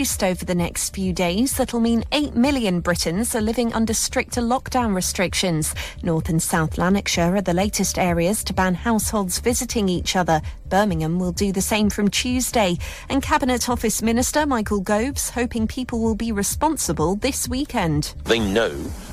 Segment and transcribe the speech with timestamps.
[0.00, 4.94] over the next few days that'll mean 8 million Britons are living under stricter lockdown
[4.94, 5.74] restrictions.
[6.02, 10.40] North and South Lanarkshire are the latest areas to ban households visiting each other.
[10.70, 12.78] Birmingham will do the same from Tuesday.
[13.10, 18.14] And Cabinet Office Minister Michael Gove's hoping people will be responsible this weekend.
[18.24, 18.70] They know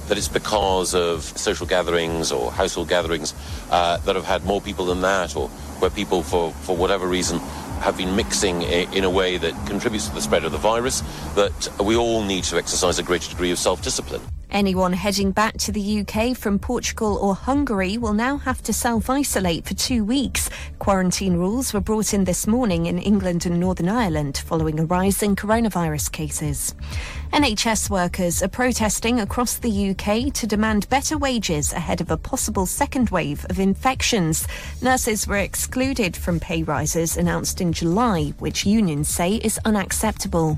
[0.07, 3.33] that it's because of social gatherings or household gatherings
[3.71, 5.49] uh, that have had more people than that or
[5.79, 7.41] where people, for, for whatever reason,
[7.81, 11.01] have been mixing in a way that contributes to the spread of the virus,
[11.35, 14.21] that we all need to exercise a greater degree of self discipline.
[14.50, 19.10] Anyone heading back to the UK from Portugal or Hungary will now have to self
[19.10, 20.50] isolate for two weeks.
[20.79, 25.21] Quarantine rules were brought in this morning in England and Northern Ireland following a rise
[25.21, 26.74] in coronavirus cases.
[27.33, 32.66] NHS workers are protesting across the UK to demand better wages ahead of a possible
[32.66, 34.47] second wave of infections.
[34.81, 40.58] Nurses were excluded from pay rises announced in July, which unions say is unacceptable.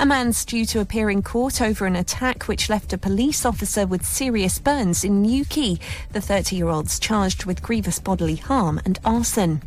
[0.00, 3.84] A man's due to appear in court over an attack which left a police officer
[3.84, 5.80] with serious burns in Newquay.
[6.12, 9.60] The 30 year old's charged with grievous bodily harm and arson.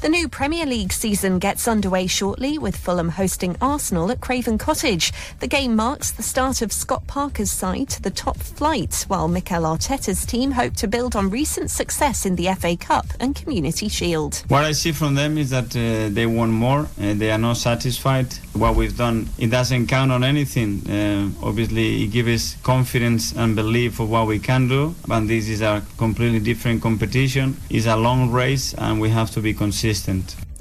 [0.00, 5.12] The new Premier League season gets underway shortly with Fulham hosting Arsenal at Craven Cottage.
[5.40, 9.64] The game marks the start of Scott Parker's side to the top flight, while Mikel
[9.64, 14.42] Arteta's team hope to build on recent success in the FA Cup and Community Shield.
[14.48, 17.58] What I see from them is that uh, they want more, and they are not
[17.58, 18.32] satisfied.
[18.54, 20.90] What we've done, it doesn't count on anything.
[20.90, 25.50] Uh, obviously, it gives us confidence and belief of what we can do, but this
[25.50, 27.58] is a completely different competition.
[27.68, 29.89] It's a long race, and we have to be consistent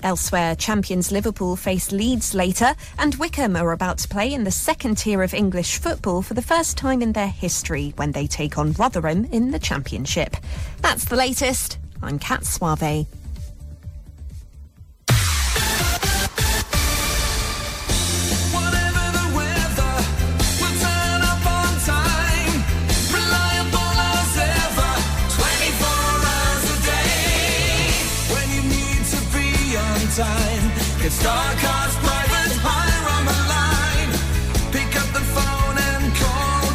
[0.02, 4.98] Elsewhere, champions Liverpool face Leeds later, and Wycombe are about to play in the second
[4.98, 8.74] tier of English football for the first time in their history when they take on
[8.74, 10.36] Rotherham in the Championship.
[10.82, 11.78] That's the latest.
[12.02, 13.08] I'm Kat Suave.
[31.10, 34.12] StarCar's private hire on the line.
[34.70, 36.70] Pick up the phone and call,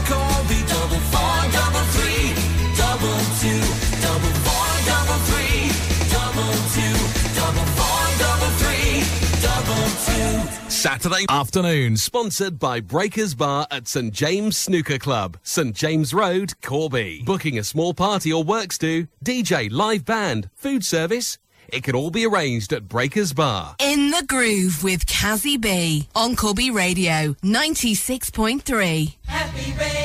[0.66, 2.34] double four, double three,
[2.74, 3.62] double two,
[4.02, 5.70] double four, double three,
[6.10, 6.94] double two,
[7.38, 9.06] double four, double three,
[9.38, 10.70] double two.
[10.70, 17.22] Saturday afternoon, sponsored by Breakers Bar at St James Snooker Club, St James Road, Corby.
[17.24, 21.38] Booking a small party or works do, DJ, live band, food service,
[21.74, 23.74] it can all be arranged at Breakers Bar.
[23.80, 29.16] In the Groove with Kazzy B on Corby Radio 96.3.
[29.26, 30.03] Happy Radio.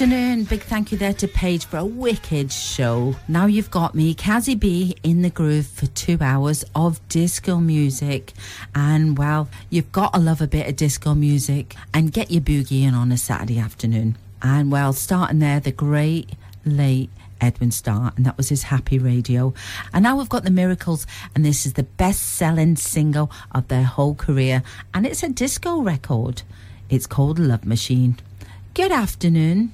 [0.00, 0.44] Afternoon.
[0.44, 3.14] Big thank you there to Paige for a wicked show.
[3.28, 8.32] Now you've got me, Kazzy B, in the groove for two hours of disco music.
[8.74, 12.84] And well, you've got to love a bit of disco music and get your boogie
[12.84, 14.16] in on a Saturday afternoon.
[14.40, 16.30] And well, starting there, the great
[16.64, 19.52] late Edwin Starr, and that was his Happy Radio.
[19.92, 23.84] And now we've got the Miracles, and this is the best selling single of their
[23.84, 24.62] whole career,
[24.94, 26.40] and it's a disco record.
[26.88, 28.16] It's called Love Machine.
[28.72, 29.72] Good afternoon.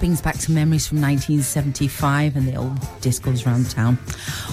[0.00, 3.96] Brings back some memories from 1975 and the old discos around town.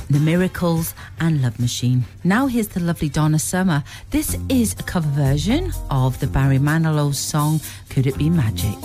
[0.10, 2.06] The Miracles and Love Machine.
[2.24, 3.84] Now here's the lovely Donna Summer.
[4.12, 8.85] This is a cover version of the Barry Manilow song Could It Be Magic?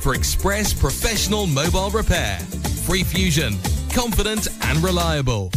[0.00, 2.38] for express professional mobile repair.
[2.86, 3.54] Free Fusion,
[3.92, 5.52] confident and reliable.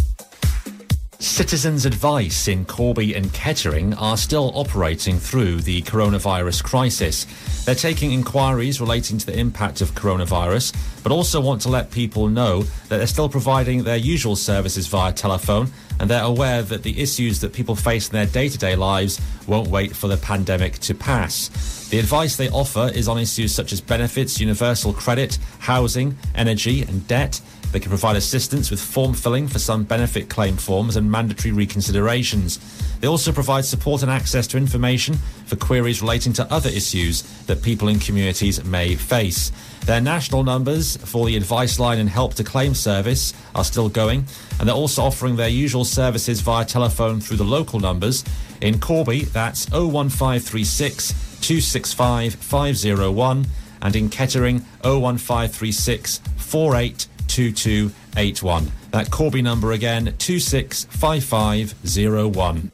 [1.20, 7.26] Citizens Advice in Corby and Kettering are still operating through the coronavirus crisis.
[7.64, 12.28] They're taking inquiries relating to the impact of coronavirus, but also want to let people
[12.28, 17.00] know that they're still providing their usual services via telephone and they're aware that the
[17.00, 20.80] issues that people face in their day to day lives won't wait for the pandemic
[20.80, 21.88] to pass.
[21.90, 27.08] The advice they offer is on issues such as benefits, universal credit, housing, energy, and
[27.08, 27.40] debt.
[27.74, 32.60] They can provide assistance with form filling for some benefit claim forms and mandatory reconsiderations.
[33.00, 35.16] They also provide support and access to information
[35.48, 39.52] for queries relating to other issues that people in communities may face.
[39.86, 44.26] Their national numbers for the advice line and help to claim service are still going,
[44.60, 48.24] and they're also offering their usual services via telephone through the local numbers.
[48.62, 51.10] In Corby, that's 01536
[51.42, 53.48] 265 501,
[53.82, 58.72] and in Kettering, 01536 48 2281.
[58.92, 62.72] That Corby number again, 265501.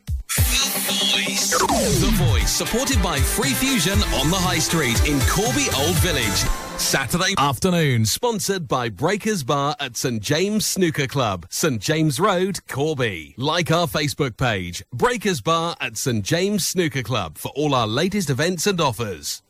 [1.80, 6.44] The Voice, supported by Free Fusion on the High Street in Corby Old Village.
[6.78, 13.34] Saturday afternoon, sponsored by Breakers Bar at St James Snooker Club, St James Road, Corby.
[13.38, 18.30] Like our Facebook page, Breakers Bar at St James Snooker Club for all our latest
[18.30, 19.42] events and offers.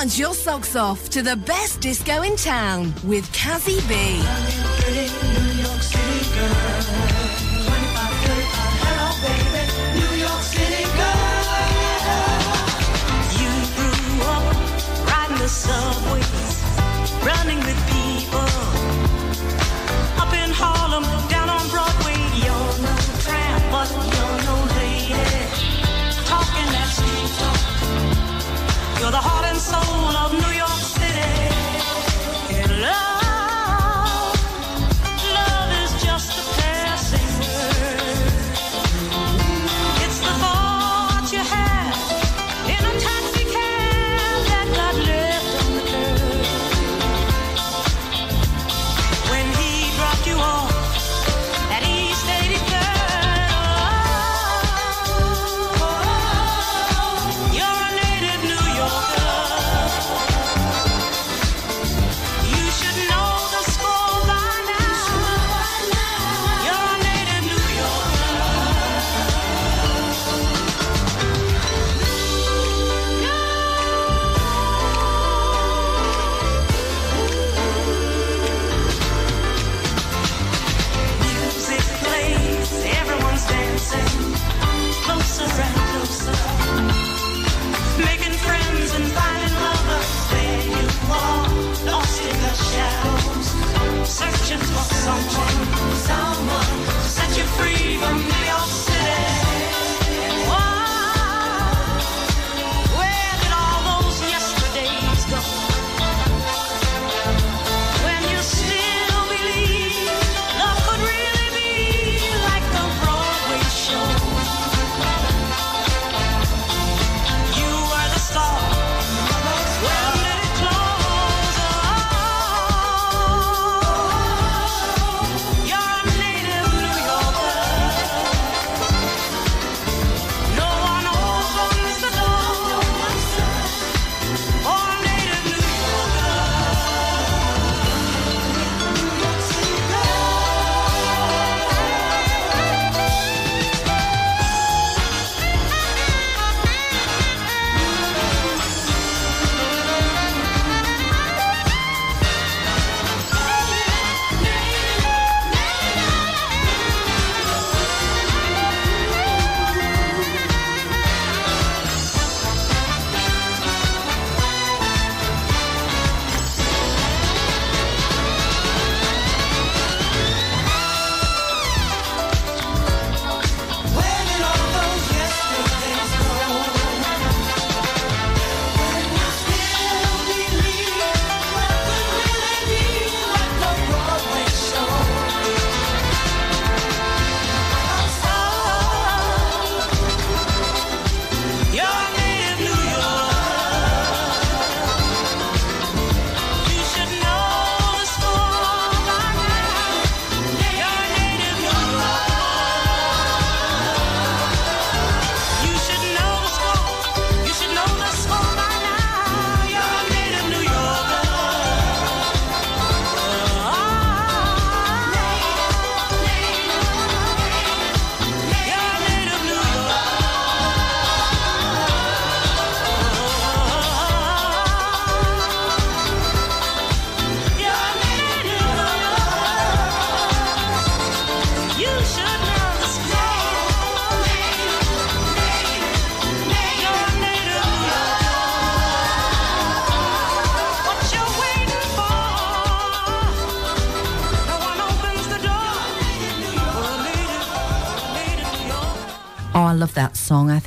[0.00, 4.65] Dance your socks off to the best disco in town with Kazzy B.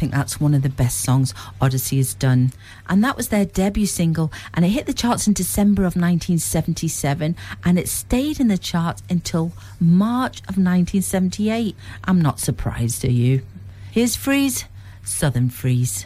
[0.10, 2.52] think that's one of the best songs Odyssey has done.
[2.88, 7.36] And that was their debut single, and it hit the charts in December of 1977,
[7.63, 11.76] and it stayed in the charts until March of 1978.
[12.06, 13.43] I'm not surprised, are you?
[13.91, 14.65] Here's Freeez,
[15.04, 16.06] Southern Freeez.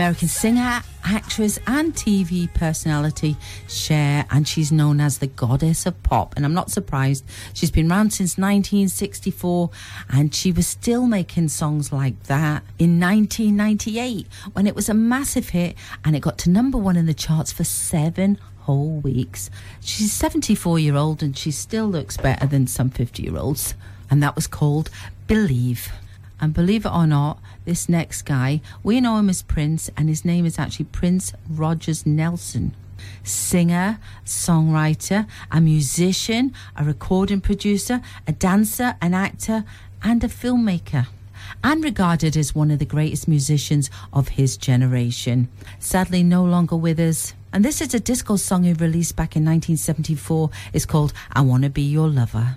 [0.00, 3.36] American singer, actress, and TV personality,
[3.68, 6.32] Cher, and she's known as the goddess of pop.
[6.36, 7.22] And I'm not surprised.
[7.52, 9.68] She's been around since 1964,
[10.08, 15.50] and she was still making songs like that in 1998 when it was a massive
[15.50, 19.50] hit and it got to number one in the charts for seven whole weeks.
[19.82, 23.74] She's 74 year old and she still looks better than some 50 year olds.
[24.10, 24.88] And that was called
[25.26, 25.92] Believe.
[26.40, 30.24] And believe it or not, this next guy, we know him as Prince, and his
[30.24, 32.74] name is actually Prince Rogers Nelson.
[33.22, 39.64] Singer, songwriter, a musician, a recording producer, a dancer, an actor,
[40.02, 41.06] and a filmmaker.
[41.62, 45.48] And regarded as one of the greatest musicians of his generation.
[45.78, 47.34] Sadly, no longer with us.
[47.52, 50.50] And this is a disco song he released back in 1974.
[50.72, 52.56] It's called I Wanna Be Your Lover.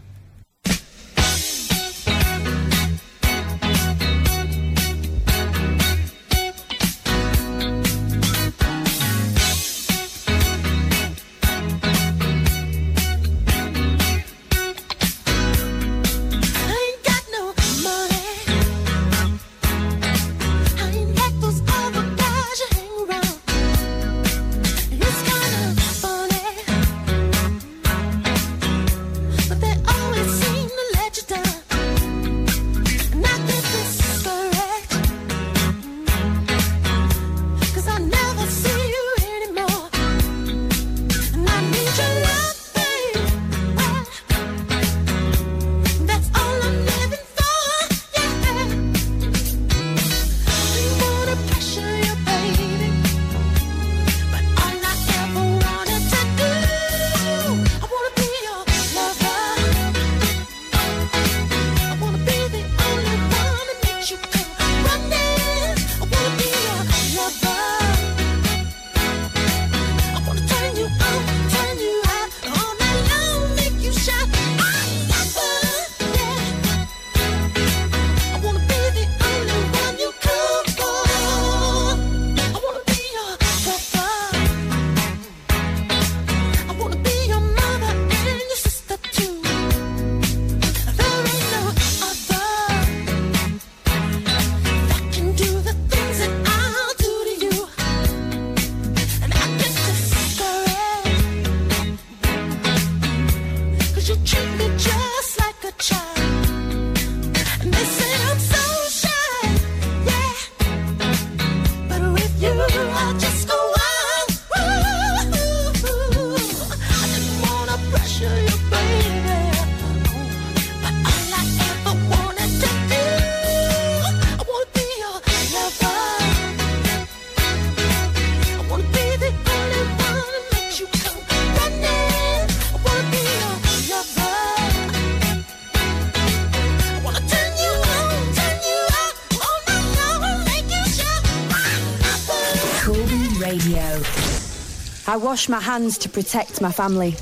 [145.34, 147.15] Wash my hands to protect my family.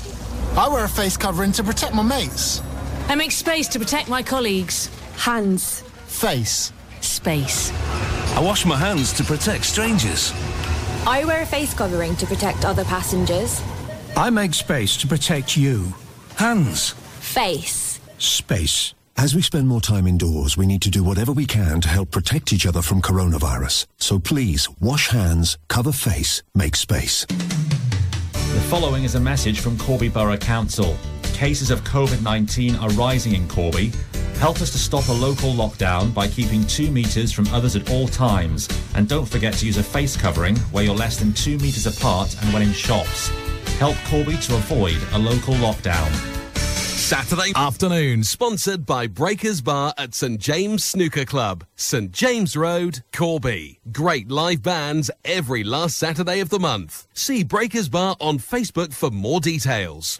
[0.54, 2.60] I wear a face covering to protect my mates.
[3.08, 4.90] I make space to protect my colleagues.
[5.16, 5.80] Hands.
[6.08, 6.74] Face.
[7.00, 7.72] Space.
[8.36, 10.30] I wash my hands to protect strangers.
[11.06, 13.62] I wear a face covering to protect other passengers.
[14.14, 15.94] I make space to protect you.
[16.36, 16.90] Hands.
[17.20, 17.98] Face.
[18.18, 18.92] Space.
[19.16, 22.10] As we spend more time indoors, we need to do whatever we can to help
[22.10, 23.86] protect each other from coronavirus.
[23.96, 27.26] So please, wash hands, cover face, make space.
[28.52, 30.94] The following is a message from Corby Borough Council.
[31.32, 33.90] Cases of COVID 19 are rising in Corby.
[34.34, 38.06] Help us to stop a local lockdown by keeping two metres from others at all
[38.06, 38.68] times.
[38.94, 42.36] And don't forget to use a face covering where you're less than two metres apart
[42.42, 43.28] and when in shops.
[43.78, 46.41] Help Corby to avoid a local lockdown.
[47.02, 53.80] Saturday afternoon, sponsored by Breakers Bar at St James Snooker Club, St James Road, Corby.
[53.90, 57.08] Great live bands every last Saturday of the month.
[57.12, 60.16] See Breakers Bar on Facebook for more details.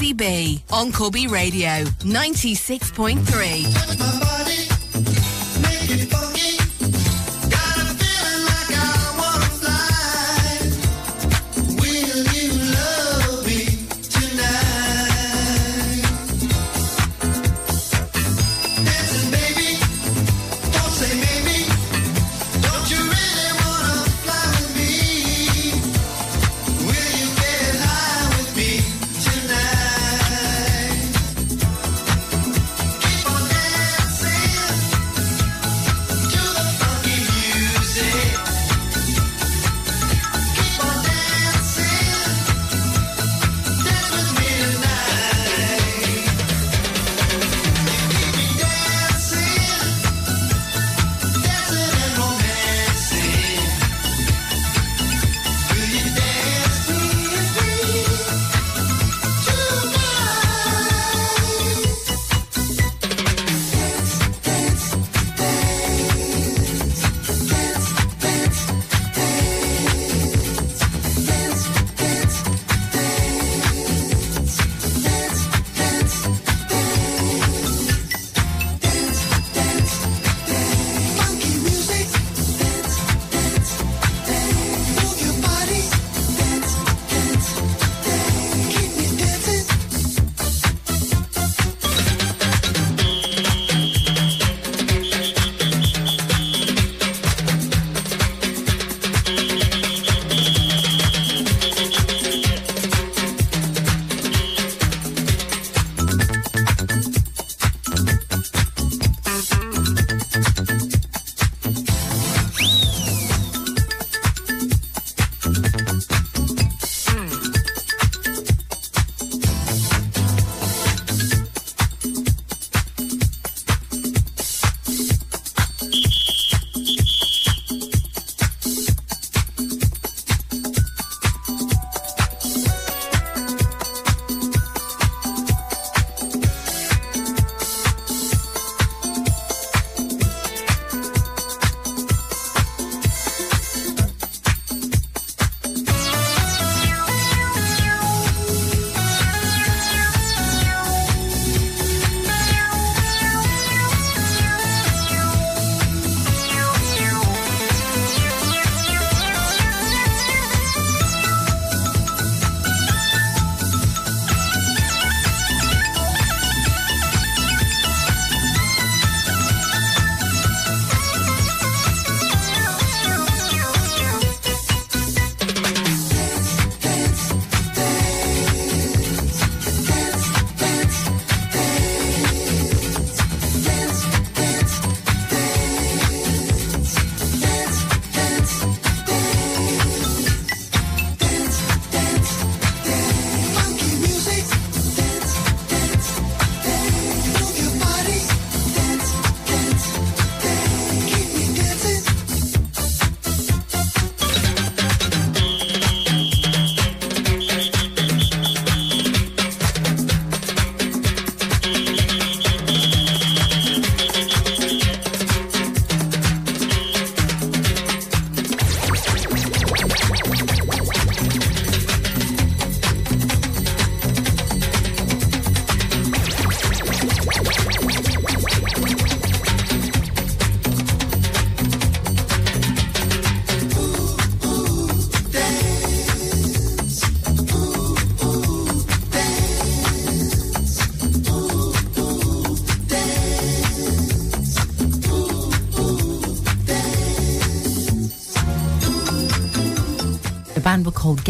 [0.00, 4.35] With B on Corby Radio 96.3.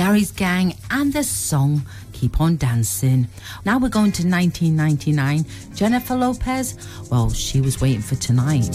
[0.06, 1.82] Gary's Gang and the song
[2.12, 3.26] Keep On Dancing.
[3.64, 5.44] Now we're going to 1999.
[5.74, 6.76] Jennifer Lopez,
[7.10, 8.70] well, she was waiting for tonight.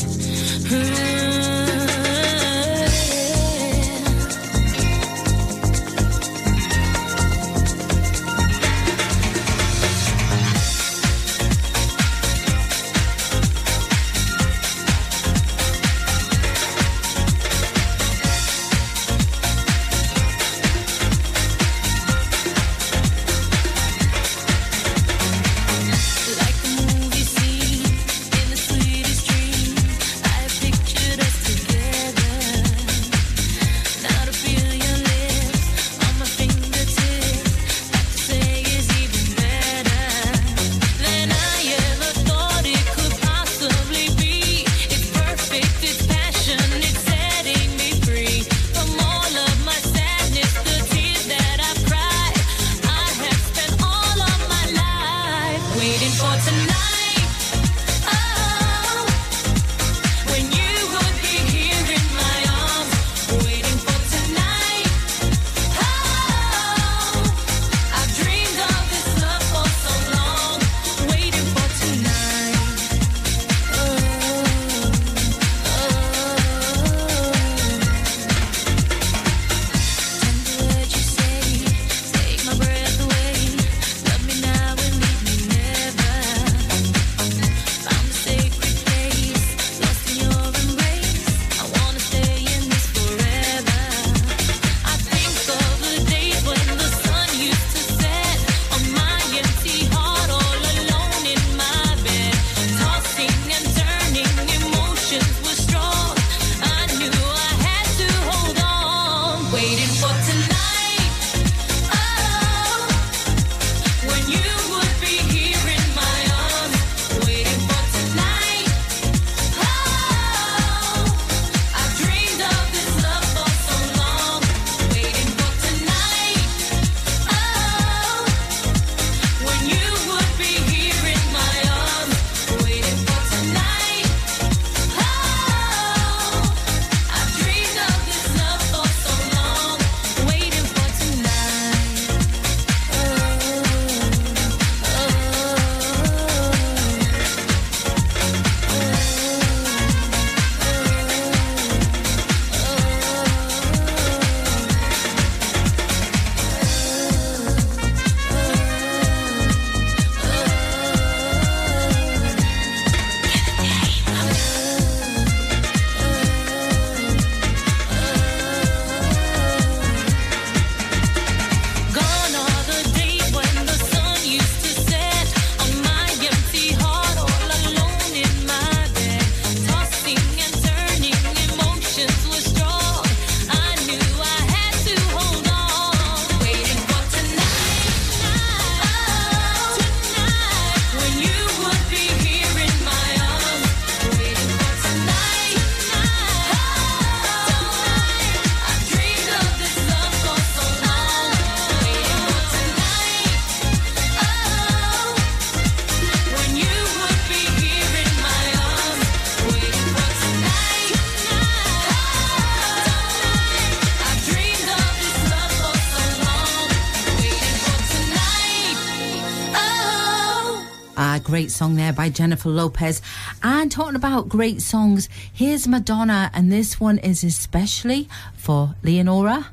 [221.61, 223.03] song there by Jennifer Lopez.
[223.43, 229.45] And talking about great songs, here's Madonna, and this one is especially for Leonora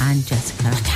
[0.00, 0.95] and Jessica.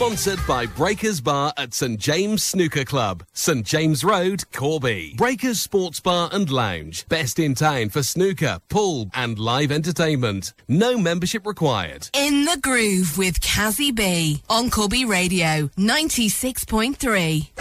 [0.00, 5.12] Sponsored by Breakers Bar at St James Snooker Club, St James Road, Corby.
[5.14, 10.54] Breakers Sports Bar and Lounge, best in town for snooker, pool, and live entertainment.
[10.66, 12.08] No membership required.
[12.14, 17.59] In the groove with Cassie B on Corby Radio 96.3.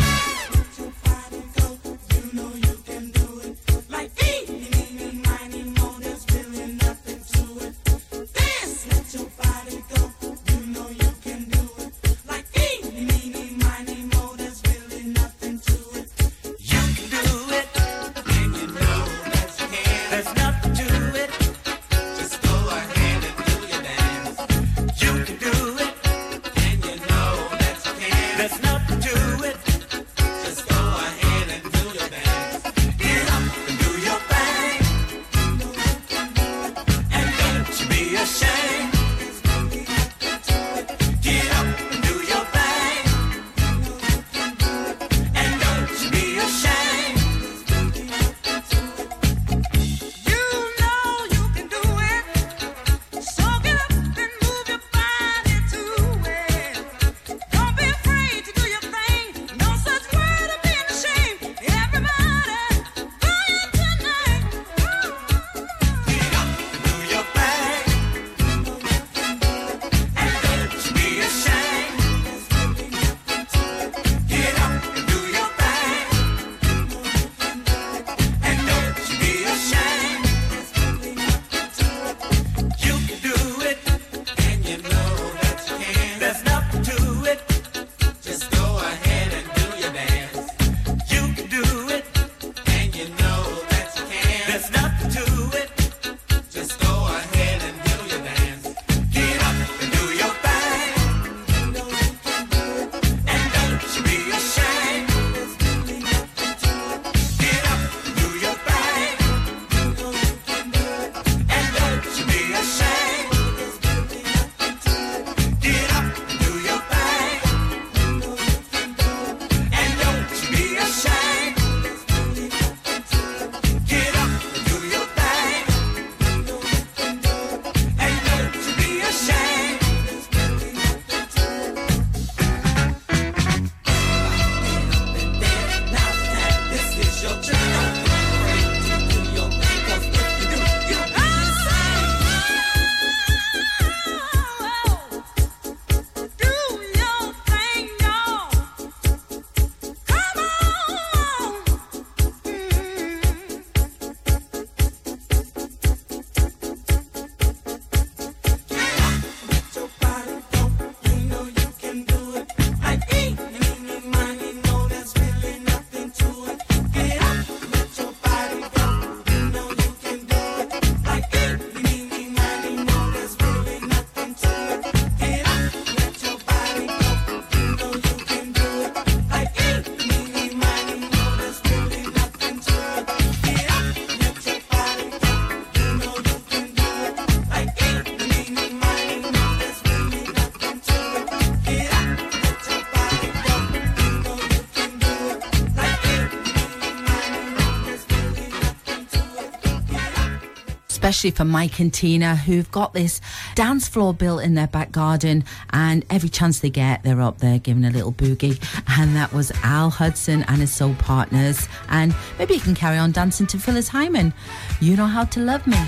[201.10, 203.20] especially for Mike and Tina, who've got this
[203.55, 205.43] dance floor built in their back garden.
[205.72, 208.62] And every chance they get, they're up there giving a little boogie.
[208.88, 211.68] And that was Al Hudson and his soul partners.
[211.89, 214.36] And maybe you can carry on dancing to Phyllis Hyman.
[214.82, 215.80] You know how to love me.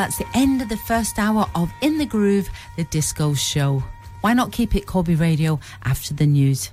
[0.00, 2.48] that's the end of the first hour of In the Groove,
[2.78, 3.84] the disco show.
[4.22, 6.70] Why not keep it Corby Radio after the news?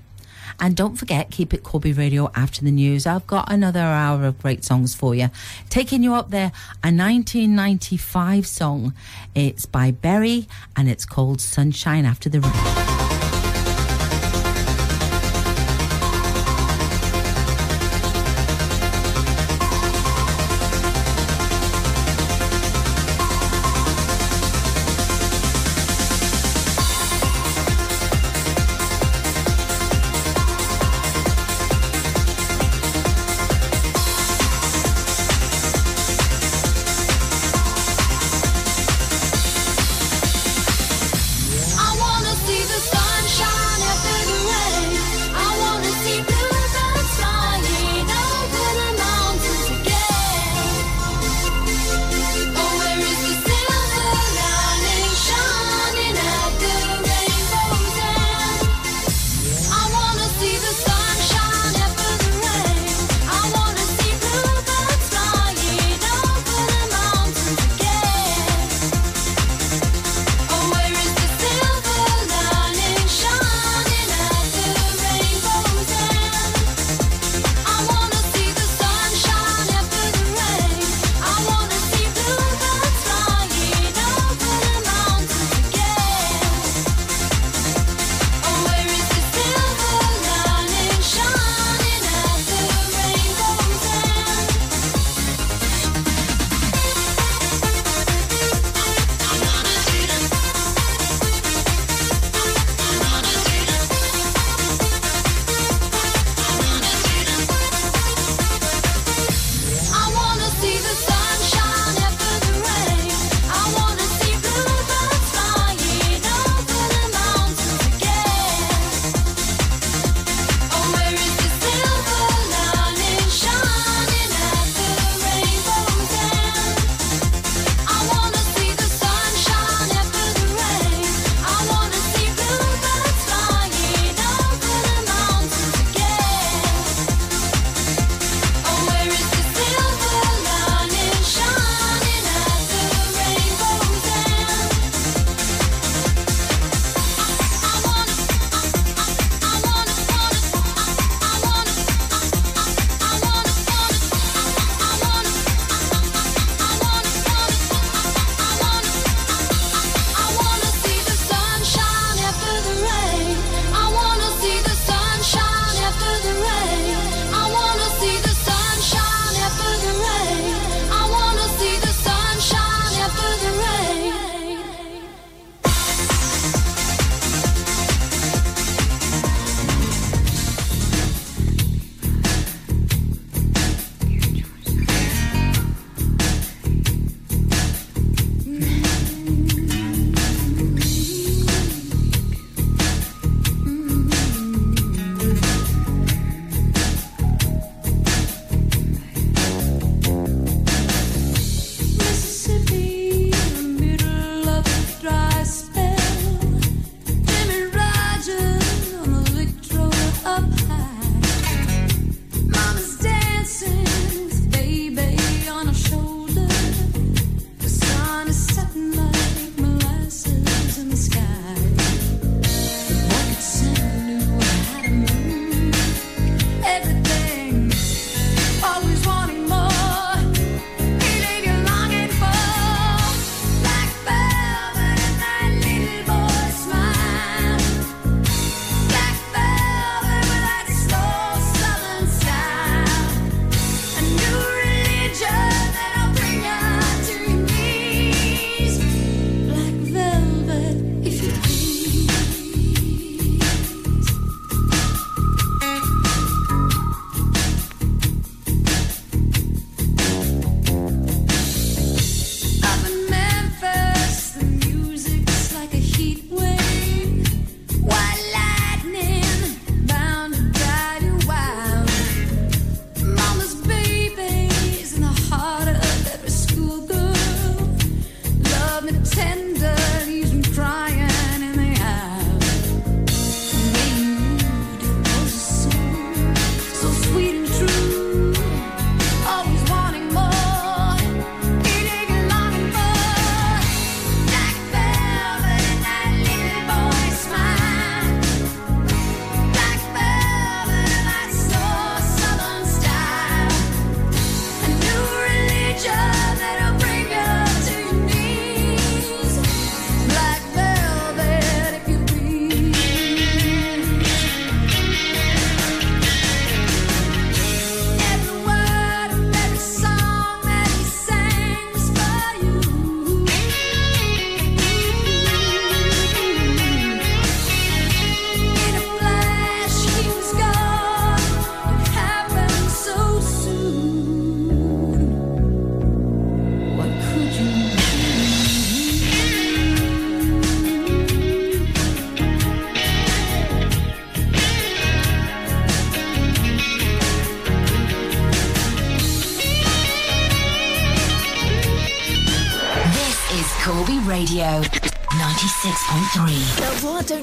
[0.62, 3.06] And don't forget, keep it Corby Radio after the news.
[3.06, 5.30] I've got another hour of great songs for you.
[5.70, 6.54] Taking you up there,
[6.86, 8.94] a 1995 song.
[9.36, 10.48] It's by Berri
[10.78, 12.87] and it's called Sunshine After the Rain.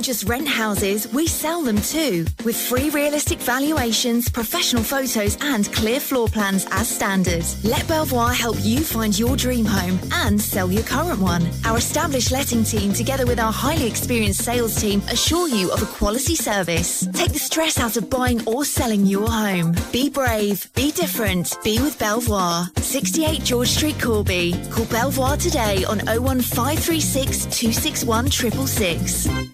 [0.05, 2.27] Just rent houses, we sell them too.
[2.45, 7.43] With free realistic valuations, professional photos, and clear floor plans as standard.
[7.63, 11.49] Let Belvoir help you find your dream home and sell your current one.
[11.65, 15.87] Our established letting team, together with our highly experienced sales team, assure you of a
[15.87, 17.09] quality service.
[17.15, 19.75] Take the stress out of buying or selling your home.
[19.91, 22.67] Be brave, be different, be with Belvoir.
[22.77, 24.55] 68 George Street, Corby.
[24.71, 29.54] Call Belvoir today on 01536 261 666.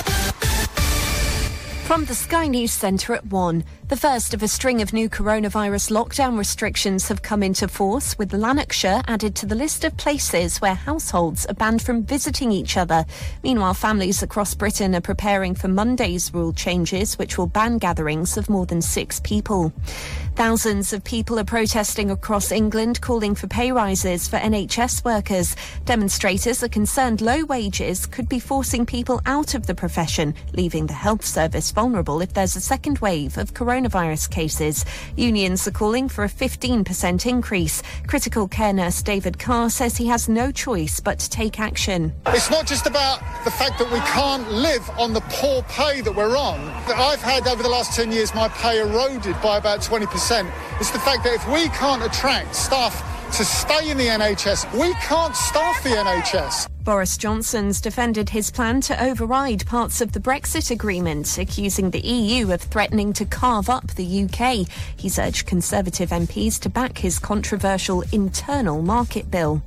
[1.91, 5.91] From the Sky News Centre at 1, the first of a string of new coronavirus
[5.91, 10.73] lockdown restrictions have come into force, with Lanarkshire added to the list of places where
[10.73, 13.03] households are banned from visiting each other.
[13.43, 18.49] Meanwhile, families across Britain are preparing for Monday's rule changes, which will ban gatherings of
[18.49, 19.73] more than six people.
[20.35, 25.57] Thousands of people are protesting across England, calling for pay rises for NHS workers.
[25.83, 30.93] Demonstrators are concerned low wages could be forcing people out of the profession, leaving the
[30.93, 34.85] health service vulnerable if there's a second wave of coronavirus cases.
[35.17, 37.81] Unions are calling for a 15% increase.
[38.05, 42.13] Critical care nurse David Carr says he has no choice but to take action.
[42.27, 46.15] It's not just about the fact that we can't live on the poor pay that
[46.15, 46.59] we're on.
[47.09, 50.51] I've had over the last 10 years my pay eroded by about 20%.
[50.79, 52.93] It's the fact that if we can't attract staff
[53.37, 56.70] to stay in the NHS, we can't staff the NHS.
[56.83, 62.51] Boris Johnson's defended his plan to override parts of the Brexit agreement, accusing the EU
[62.51, 64.67] of threatening to carve up the UK.
[64.97, 69.61] He's urged Conservative MPs to back his controversial internal market bill.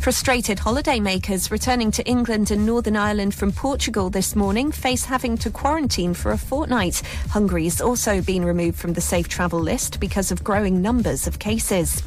[0.00, 5.50] Frustrated holidaymakers returning to England and Northern Ireland from Portugal this morning face having to
[5.50, 7.02] quarantine for a fortnight.
[7.30, 12.02] Hungary's also been removed from the safe travel list because of growing numbers of cases.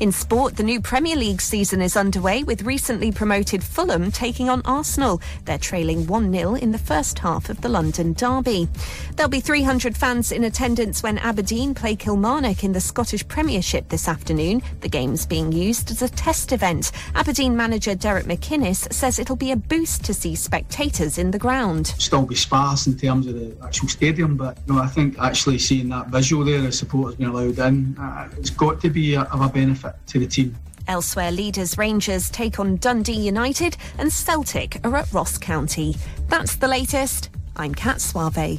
[0.00, 4.62] In sport, the new Premier League season is underway with recently promoted Fulham taking on
[4.64, 5.20] Arsenal.
[5.44, 8.68] They're trailing 1 0 in the first half of the London Derby.
[9.16, 14.08] There'll be 300 fans in attendance when Aberdeen play Kilmarnock in the Scottish Premiership this
[14.08, 14.62] afternoon.
[14.80, 16.92] The game's being used as a test event.
[17.14, 21.88] Aberdeen manager Derek McInnes says it'll be a boost to see spectators in the ground.
[21.98, 25.58] still be sparse in terms of the actual stadium, but you know, I think actually
[25.58, 29.22] seeing that visual there as supporters being allowed in, uh, it's got to be a,
[29.22, 30.56] of a benefit to the team.
[30.88, 35.94] Elsewhere, leaders Rangers take on Dundee United and Celtic are at Ross County.
[36.28, 37.28] That's the latest.
[37.56, 38.58] I'm Kat Suave.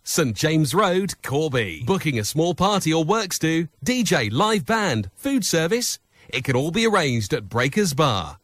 [0.03, 1.83] St James Road, Corby.
[1.85, 5.99] Booking a small party or works do, DJ, live band, food service.
[6.29, 8.37] It can all be arranged at Breakers Bar.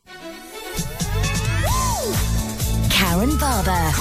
[2.90, 3.92] Karen Barber.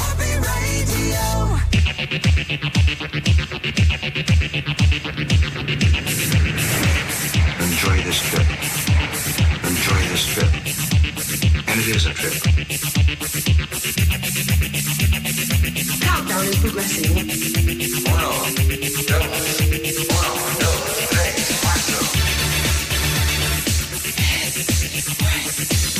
[7.61, 8.47] Enjoy this trip.
[9.65, 10.96] Enjoy this trip.
[11.69, 12.33] And it is a trip.
[16.01, 17.17] Countdown is progressing.
[18.07, 18.31] Uno,
[19.07, 19.27] dos,
[20.09, 21.99] uno, dos, tres, cuatro.
[25.19, 25.96] No,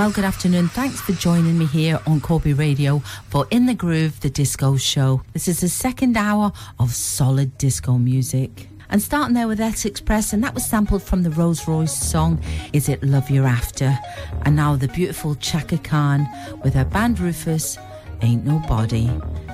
[0.00, 0.68] Well, good afternoon.
[0.68, 5.20] Thanks for joining me here on Corby Radio for In the Groove, the disco show.
[5.34, 8.66] This is the second hour of solid disco music.
[8.88, 12.42] And starting there with S-Express, and that was sampled from the Rose Royce song,
[12.72, 13.98] Is It Love You're After?
[14.46, 16.26] And now the beautiful Chaka Khan
[16.64, 17.76] with her band Rufus,
[18.22, 19.10] Ain't Nobody.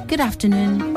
[0.07, 0.97] Good afternoon.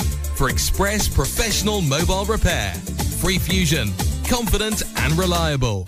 [0.41, 2.73] for express professional mobile repair.
[3.21, 3.93] Free Fusion,
[4.27, 5.85] confident and reliable.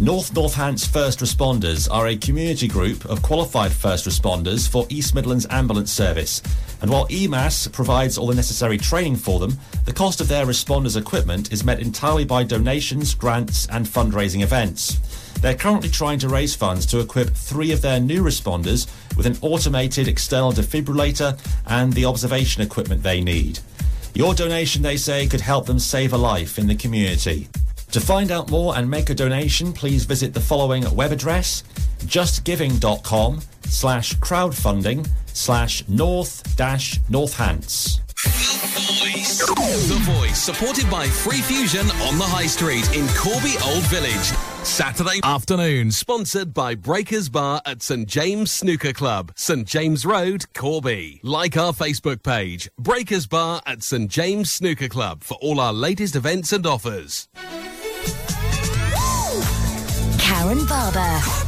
[0.00, 5.46] North Northants First Responders are a community group of qualified first responders for East Midlands
[5.48, 6.42] Ambulance Service.
[6.82, 11.00] And while EMAS provides all the necessary training for them, the cost of their responders'
[11.00, 14.98] equipment is met entirely by donations, grants, and fundraising events.
[15.40, 19.38] They're currently trying to raise funds to equip three of their new responders with an
[19.40, 21.38] automated external defibrillator
[21.68, 23.60] and the observation equipment they need.
[24.14, 27.48] Your donation, they say, could help them save a life in the community.
[27.90, 31.64] To find out more and make a donation, please visit the following web address
[32.04, 38.00] justgiving.com slash crowdfunding slash north dash northants.
[39.88, 44.53] The Voice, supported by Free Fusion on the High Street in Corby Old Village.
[44.64, 51.20] Saturday afternoon, sponsored by Breakers Bar at St James Snooker Club, St James Road, Corby.
[51.22, 56.16] Like our Facebook page, Breakers Bar at St James Snooker Club for all our latest
[56.16, 57.28] events and offers.
[60.18, 61.43] Karen Barber.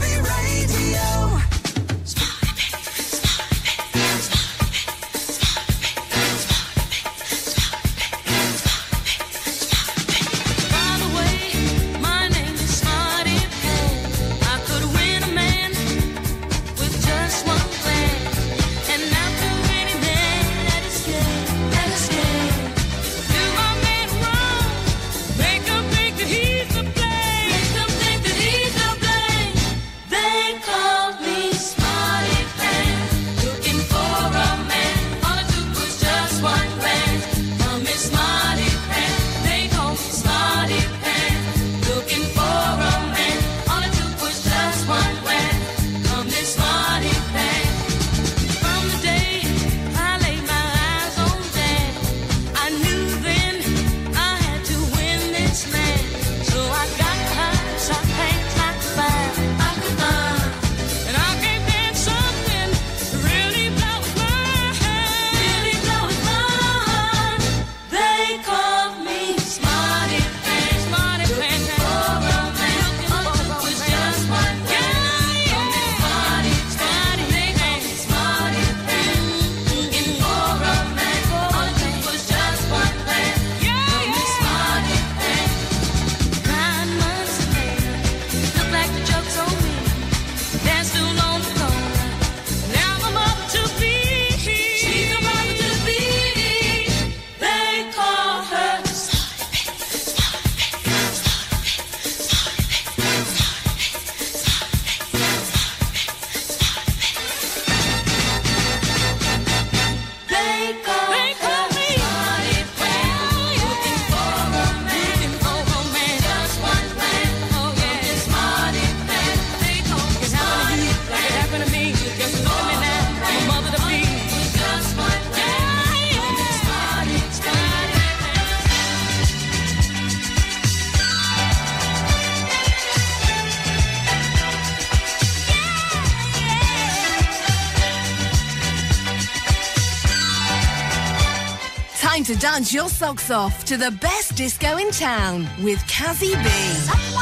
[142.56, 147.15] bounce your socks off to the best disco in town with Kazi B.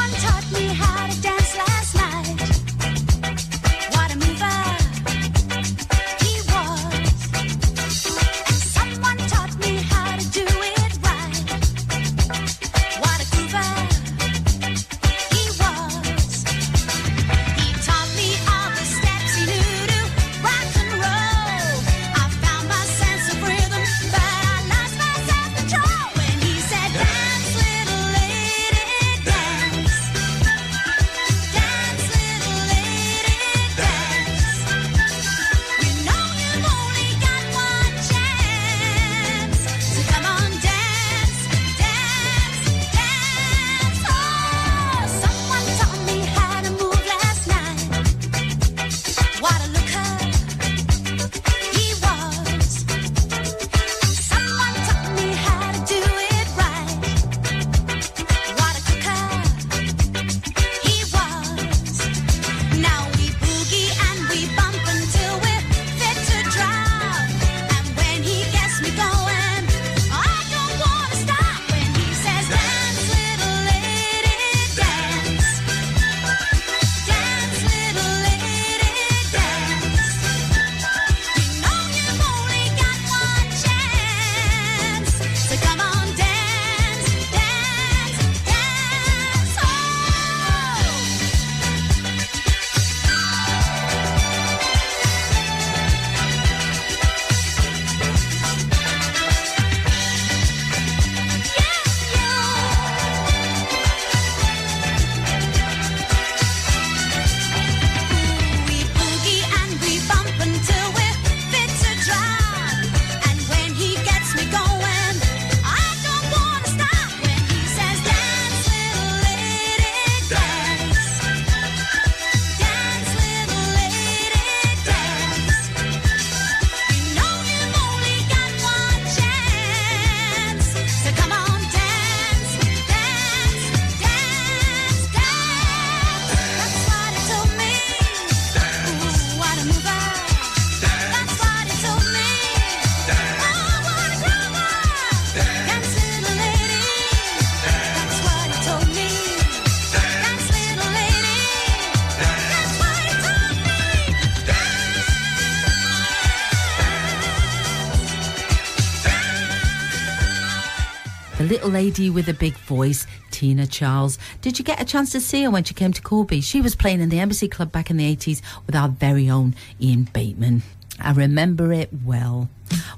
[161.85, 164.17] lady with a big voice, Tina Charles.
[164.41, 166.41] Did you get a chance to see her when she came to Corby?
[166.41, 169.53] She was playing in the Embassy Club back in the 80s with our very own
[169.79, 170.63] Ian Bateman.
[170.99, 172.49] I remember it well.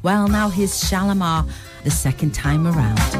[0.04, 1.46] Well, now here's Shalimar
[1.84, 3.17] the second time around.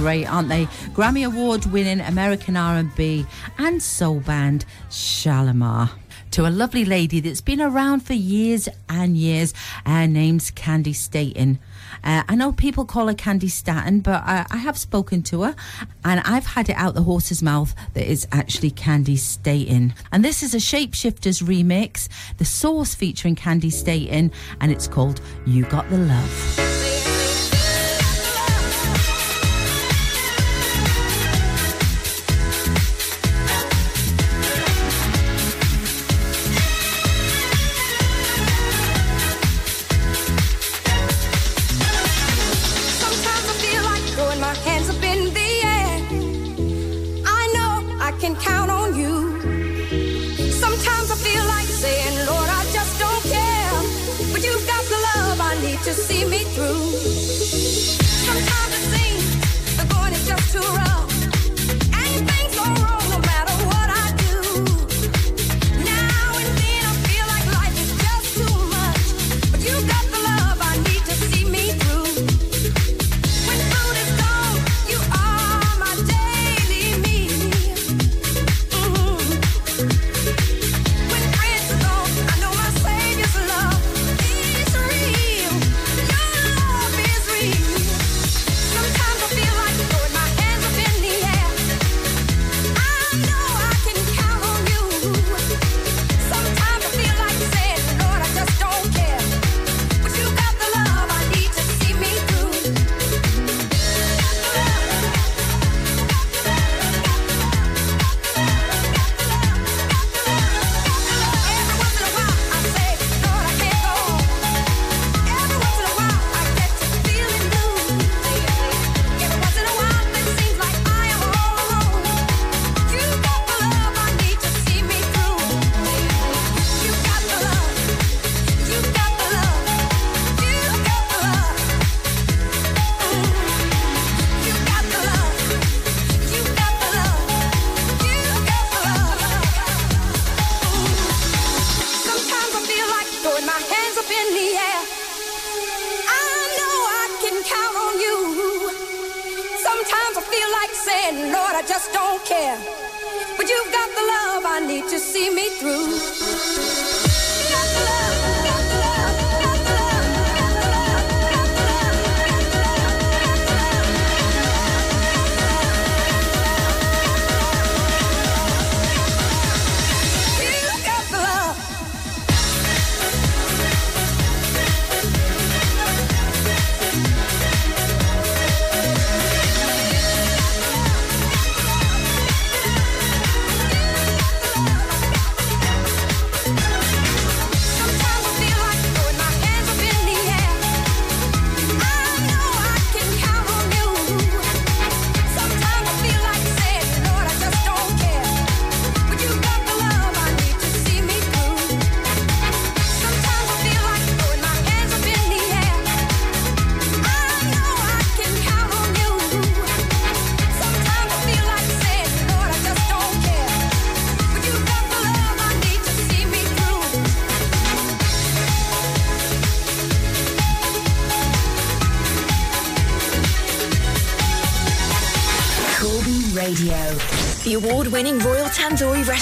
[0.00, 0.64] Great, aren't they?
[0.94, 3.26] Grammy Award winning American R&B
[3.58, 5.90] and soul band Shalimar.
[6.30, 9.52] To a lovely lady that's been around for years and years.
[9.84, 11.58] Her name's Candi Staton.
[12.02, 15.54] Uh, I know people call her Candi Staton, but I, I have spoken to her
[16.02, 19.92] and I've had it out the horse's mouth that it's actually Candi Staton.
[20.12, 22.08] And this is a Shapeshifters remix,
[22.38, 24.32] the source featuring Candi Staton,
[24.62, 26.69] and it's called You Got the Love.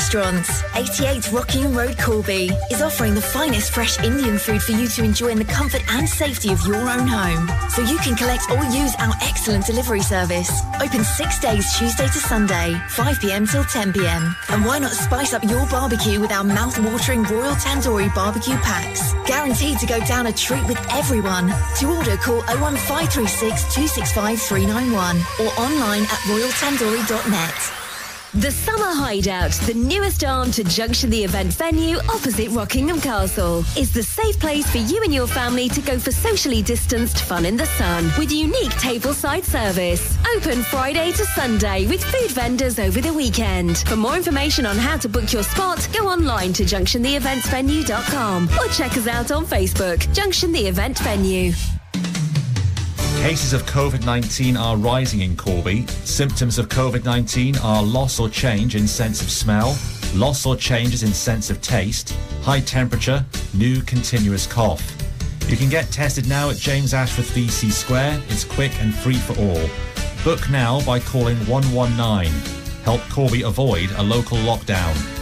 [0.09, 5.05] Restaurants, 88 Rockingham Road, Corby, is offering the finest fresh Indian food for you to
[5.05, 7.47] enjoy in the comfort and safety of your own home.
[7.69, 10.51] So you can collect or use our excellent delivery service.
[10.81, 13.47] Open six days, Tuesday to Sunday, 5 p.m.
[13.47, 14.35] till 10 p.m.
[14.49, 19.13] And why not spice up your barbecue with our mouth-watering Royal Tandoori barbecue packs?
[19.27, 21.53] Guaranteed to go down a treat with everyone.
[21.81, 27.68] To order, call 01536 265 391 or online at royaltandoori.net.
[28.39, 33.93] The Summer Hideout, the newest arm to Junction the event venue opposite Rockingham Castle, is
[33.93, 37.57] the safe place for you and your family to go for socially distanced fun in
[37.57, 40.17] the sun with unique tableside service.
[40.37, 43.79] Open Friday to Sunday with food vendors over the weekend.
[43.79, 48.97] For more information on how to book your spot, go online to junctiontheeventsvenue.com or check
[48.97, 51.55] us out on Facebook, Junction the Event Venue.
[53.29, 55.87] Cases of COVID 19 are rising in Corby.
[55.87, 59.77] Symptoms of COVID 19 are loss or change in sense of smell,
[60.15, 63.23] loss or changes in sense of taste, high temperature,
[63.53, 64.83] new continuous cough.
[65.47, 68.23] You can get tested now at James Ashworth VC Square.
[68.31, 69.69] It's quick and free for all.
[70.25, 72.33] Book now by calling 119.
[72.85, 75.18] Help Corby avoid a local lockdown.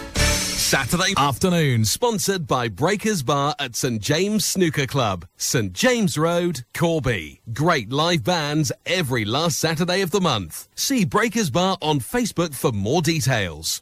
[0.66, 7.40] Saturday afternoon, sponsored by Breakers Bar at St James Snooker Club, St James Road, Corby.
[7.52, 10.66] Great live bands every last Saturday of the month.
[10.74, 13.80] See Breakers Bar on Facebook for more details.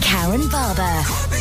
[0.00, 1.31] Karen Barber.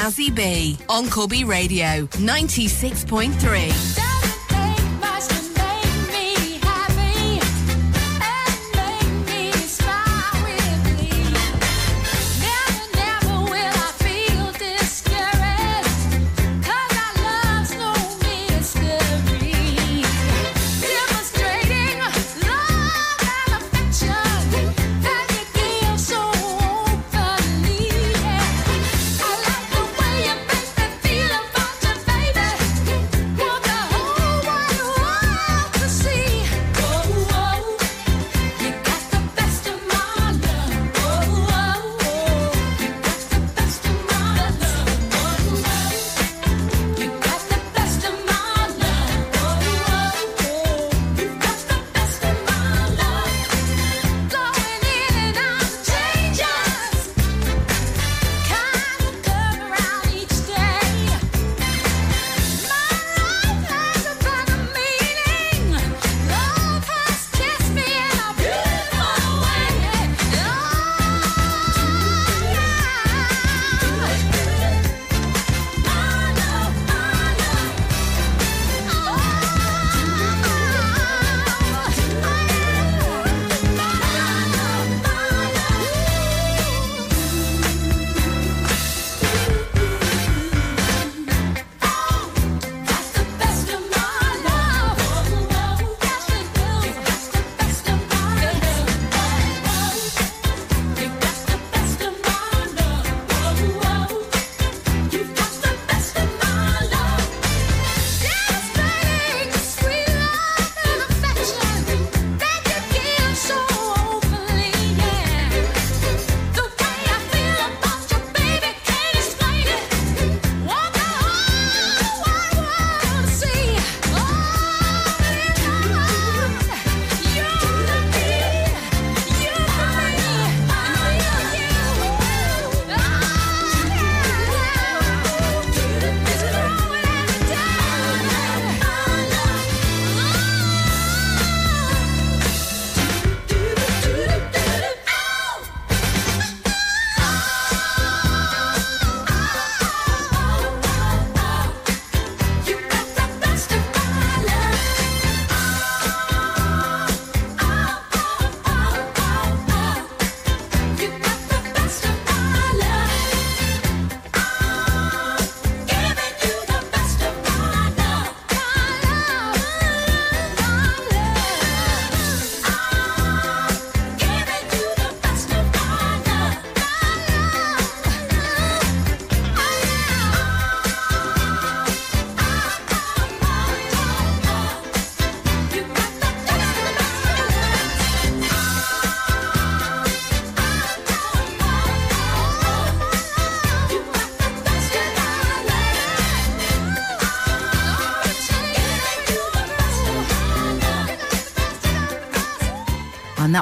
[0.00, 3.99] Groove B on Corby Radio 96.3.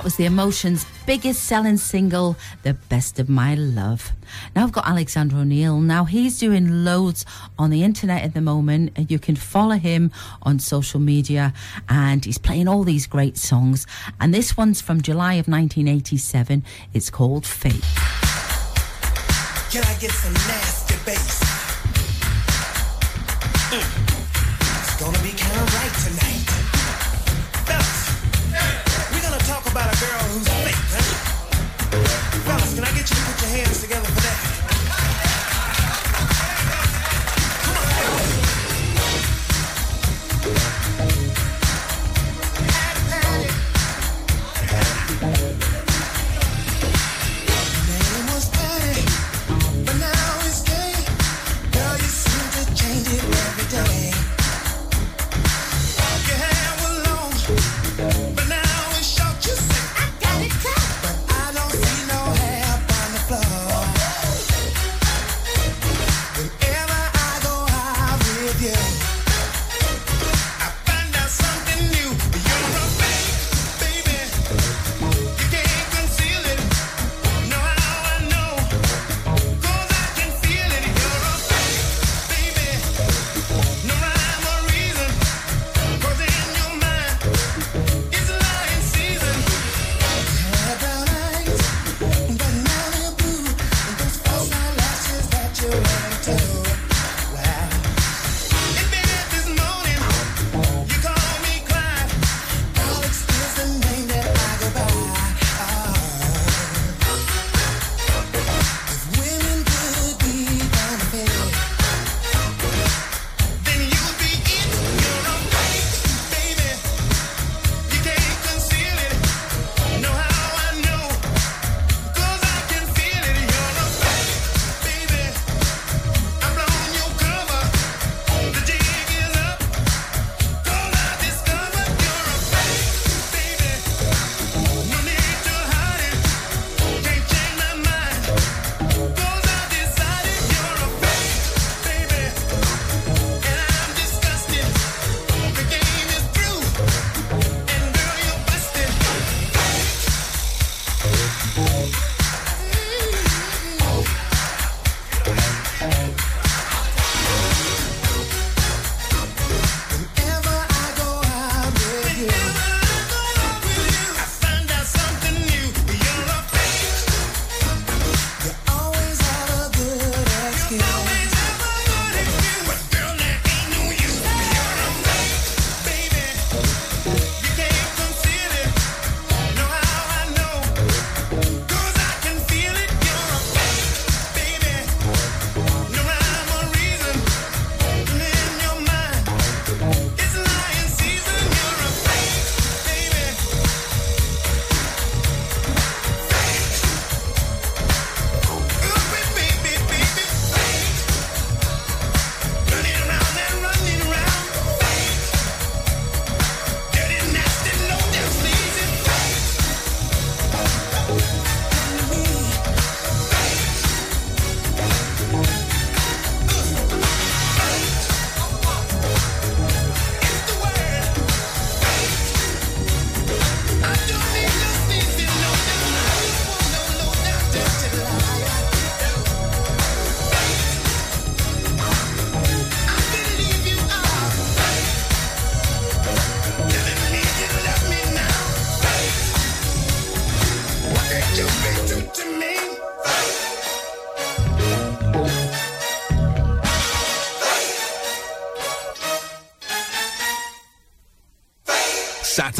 [0.08, 4.12] was The Emotions' biggest selling single, The Best of My Love.
[4.56, 5.80] Now I've got Alexander O'Neal.
[5.80, 7.26] Now he's doing loads
[7.58, 8.92] on the internet at the moment.
[8.96, 10.10] and You can follow him
[10.40, 11.52] on social media
[11.90, 13.86] and he's playing all these great songs.
[14.18, 16.64] And this one's from July of 1987.
[16.94, 17.74] It's called Fake.
[19.70, 21.47] Can I get some nasty bass?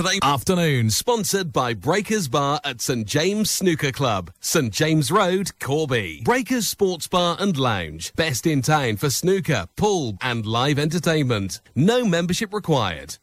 [0.09, 6.23] Saturday afternoon, sponsored by Breakers Bar at St James Snooker Club, St James Road, Corby.
[6.25, 11.61] Breakers Sports Bar and Lounge, best in town for snooker, pool, and live entertainment.
[11.75, 13.19] No membership required.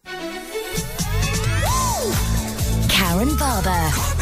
[2.87, 4.14] Karen Barber.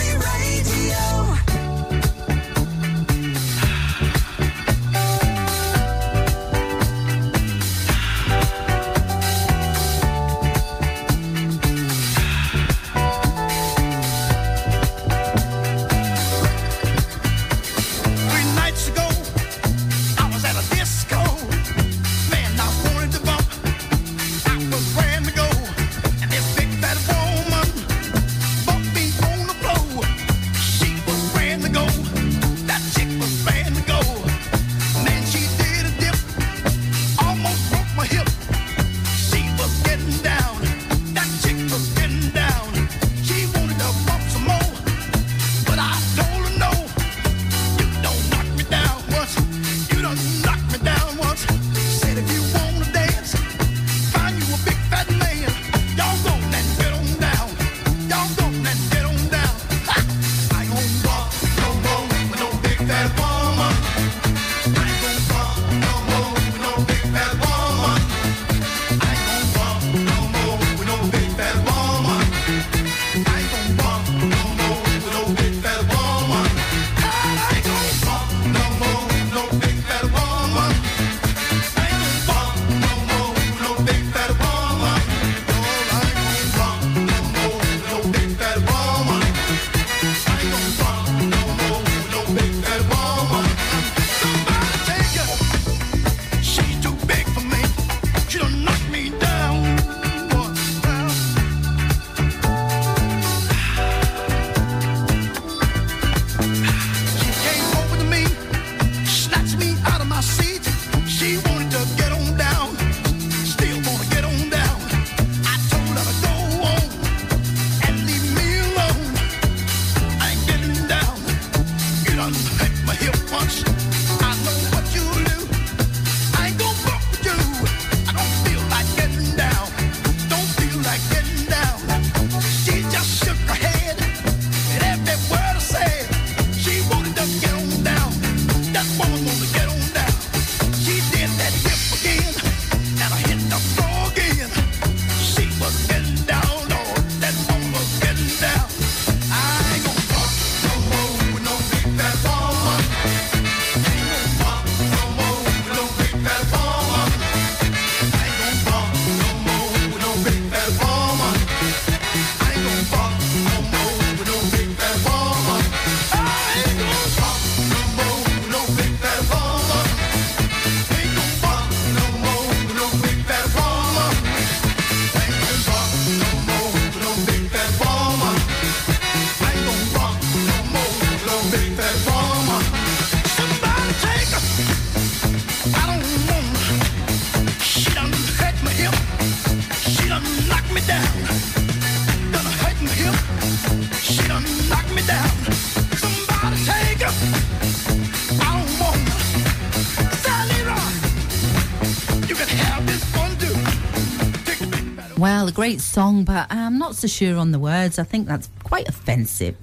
[205.64, 207.98] Great song, but I'm not so sure on the words.
[207.98, 209.56] I think that's quite offensive.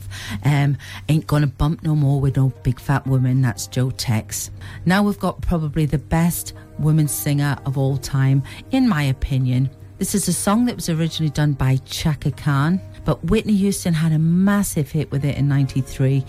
[0.47, 0.79] Um,
[1.11, 3.43] ain't gonna bump no more with no big fat woman.
[3.43, 4.51] That's Joe Tex.
[4.87, 9.69] Now we've got probably the best woman singer of all time, in my opinion.
[9.99, 14.13] This is a song that was originally done by Chaka Khan, but Whitney Houston had
[14.13, 16.25] a massive hit with it in '93.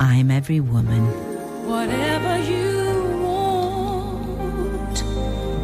[0.00, 1.02] I'm Every Woman.
[1.66, 4.98] Whatever you want,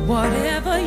[0.09, 0.80] whatever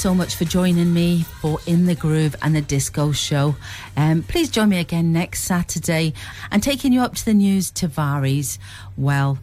[0.00, 3.56] so much for joining me for In the Groove and the Disco Show.
[3.98, 6.14] Um, please join me again next Saturday
[6.50, 8.56] and taking you up to the news, Tavares.
[8.96, 9.38] Well,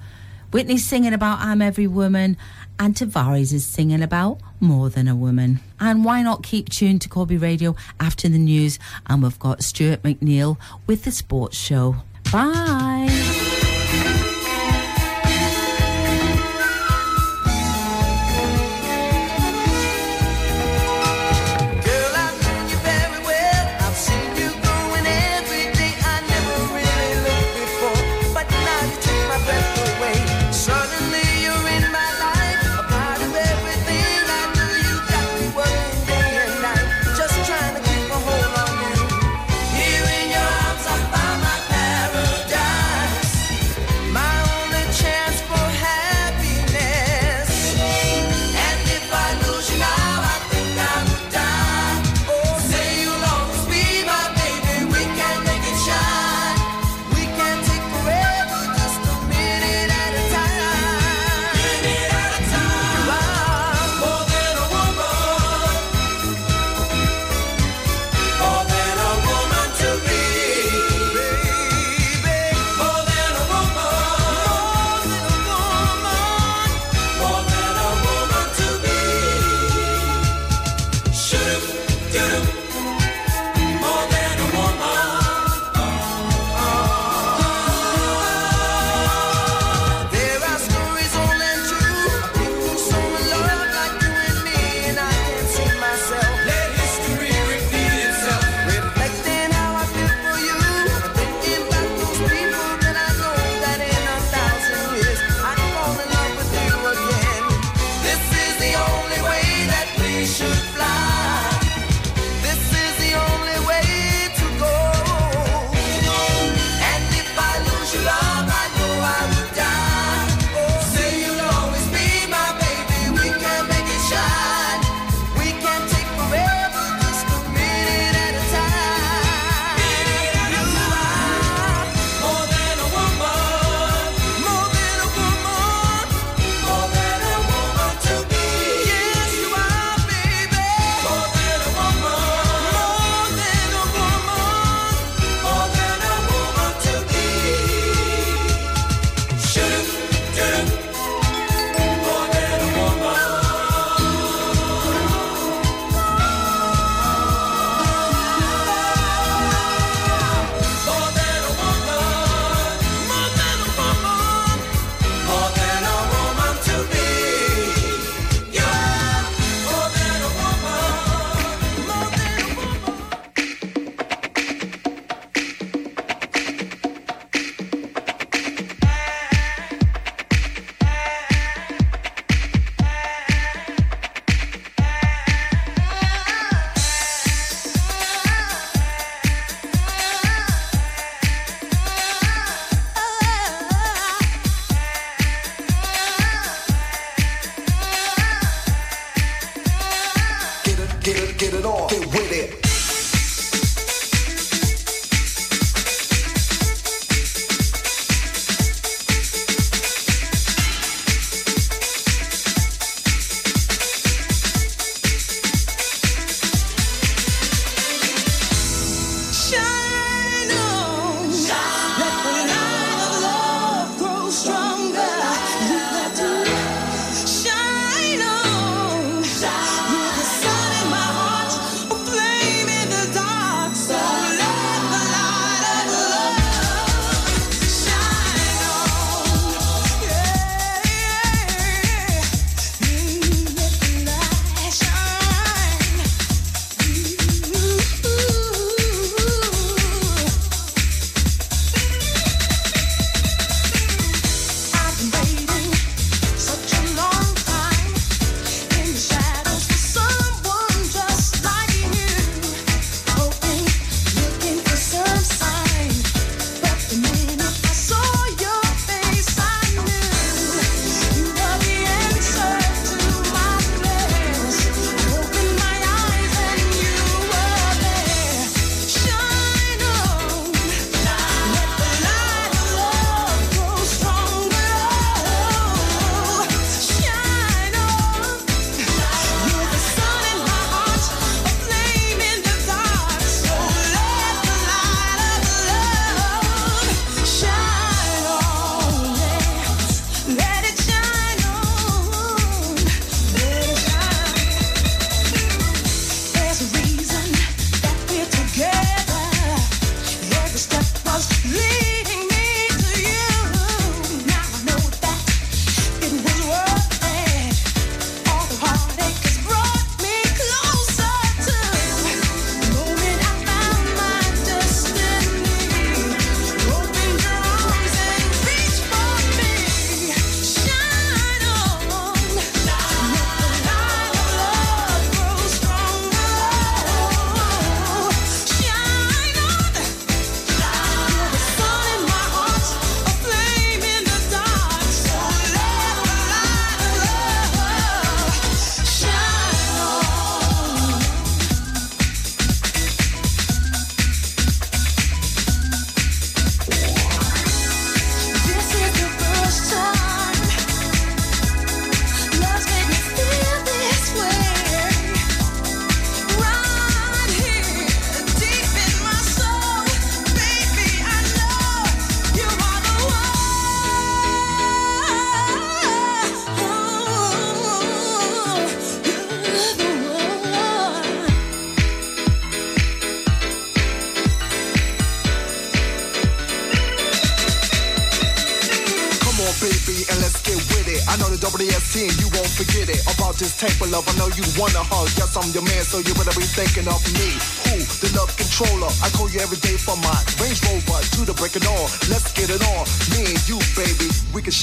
[0.51, 2.37] Whitney's singing about I'm Every Woman,
[2.79, 5.59] and Tavares is singing about More Than a Woman.
[5.79, 8.79] And why not keep tuned to Corby Radio after the news?
[9.05, 10.57] And we've got Stuart McNeil
[10.87, 11.97] with the sports show.
[12.31, 13.26] Bye.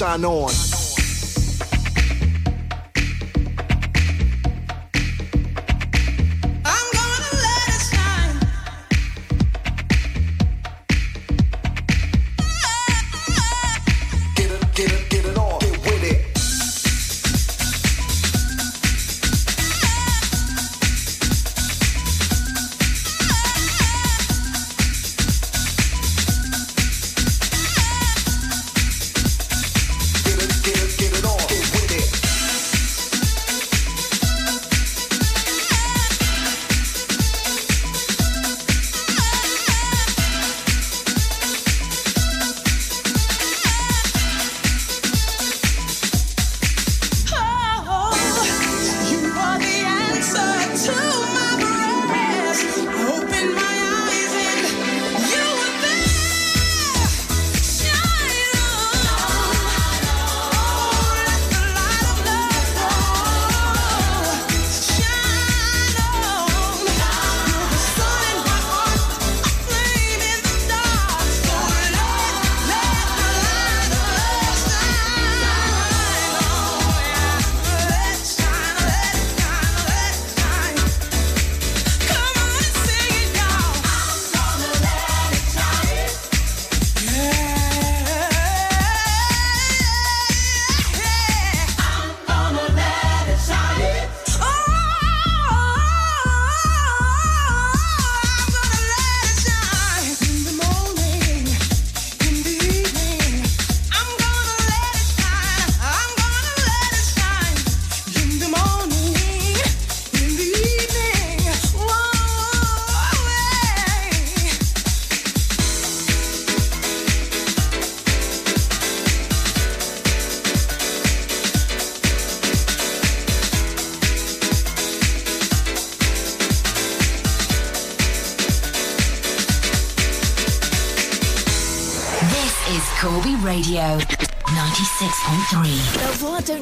[0.05, 0.84] Shine on.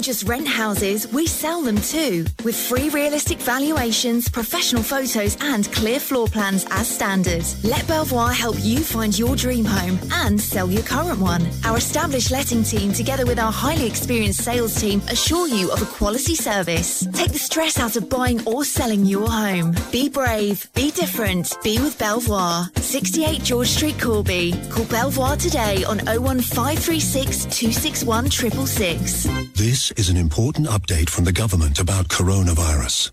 [0.03, 2.25] Just rent houses, we sell them too.
[2.43, 7.45] With free realistic valuations, professional photos, and clear floor plans as standard.
[7.63, 11.47] Let Belvoir help you find your dream home and sell your current one.
[11.63, 15.85] Our established letting team, together with our highly experienced sales team, assure you of a
[15.85, 17.07] quality service.
[17.13, 19.73] Take the stress out of buying or selling your home.
[19.91, 22.69] Be brave, be different, be with Belvoir.
[22.75, 24.53] 68 George Street, Corby.
[24.69, 29.42] Call Belvoir today on 01536 261 666.
[29.69, 33.11] This is an important update from the government about coronavirus.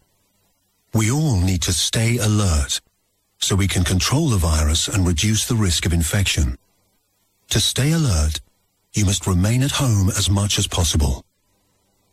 [0.92, 2.80] We all need to stay alert
[3.38, 6.58] so we can control the virus and reduce the risk of infection.
[7.50, 8.40] To stay alert,
[8.94, 11.24] you must remain at home as much as possible.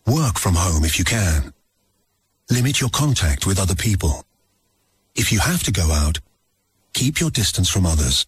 [0.06, 1.52] Work from home if you can.
[2.52, 4.24] Limit your contact with other people.
[5.16, 6.20] If you have to go out,
[6.94, 8.28] keep your distance from others.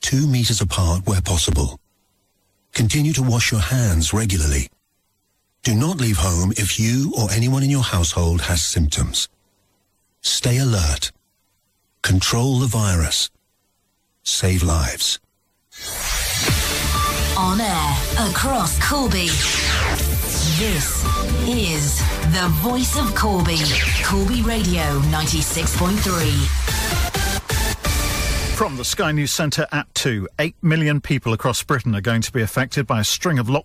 [0.00, 1.80] Two meters apart where possible.
[2.72, 4.68] Continue to wash your hands regularly.
[5.66, 9.28] Do not leave home if you or anyone in your household has symptoms.
[10.20, 11.10] Stay alert.
[12.04, 13.30] Control the virus.
[14.22, 15.18] Save lives.
[17.36, 17.96] On air
[18.30, 19.26] across Corby.
[20.54, 21.04] This
[21.48, 21.98] is
[22.32, 23.58] the voice of Corby.
[24.04, 26.76] Corby Radio 96.3.
[28.56, 32.32] From the Sky News Centre at 2, 8 million people across Britain are going to
[32.32, 33.64] be affected by a string of lockdowns.